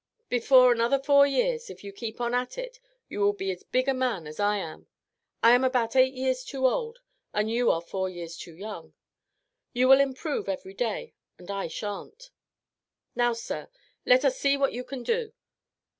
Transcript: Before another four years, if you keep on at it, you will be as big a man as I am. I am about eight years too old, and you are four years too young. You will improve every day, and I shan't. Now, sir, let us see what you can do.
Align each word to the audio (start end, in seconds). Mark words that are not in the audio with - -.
Before 0.29 0.71
another 0.71 0.97
four 0.97 1.27
years, 1.27 1.69
if 1.69 1.83
you 1.83 1.93
keep 1.93 2.19
on 2.19 2.33
at 2.33 2.57
it, 2.57 2.79
you 3.07 3.19
will 3.19 3.33
be 3.33 3.51
as 3.51 3.61
big 3.61 3.87
a 3.87 3.93
man 3.93 4.25
as 4.25 4.39
I 4.39 4.55
am. 4.57 4.87
I 5.43 5.51
am 5.51 5.63
about 5.63 5.95
eight 5.95 6.15
years 6.15 6.43
too 6.43 6.65
old, 6.65 7.01
and 7.35 7.51
you 7.51 7.69
are 7.69 7.81
four 7.83 8.09
years 8.09 8.35
too 8.35 8.55
young. 8.55 8.95
You 9.73 9.87
will 9.87 9.99
improve 9.99 10.49
every 10.49 10.73
day, 10.73 11.13
and 11.37 11.51
I 11.51 11.67
shan't. 11.67 12.31
Now, 13.13 13.33
sir, 13.33 13.69
let 14.03 14.25
us 14.25 14.39
see 14.39 14.57
what 14.57 14.73
you 14.73 14.83
can 14.83 15.03
do. 15.03 15.33